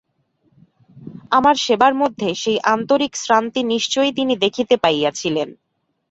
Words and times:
আমার 1.31 1.55
সেবার 1.57 1.93
মধ্যে 1.95 2.29
সেই 2.35 2.59
আন্তরিক 2.67 3.13
শ্রান্তি 3.15 3.61
নিশ্চই 3.63 4.11
তিনি 4.13 4.33
দেখিতে 4.35 4.75
পাইয়াছিলেন। 4.77 5.49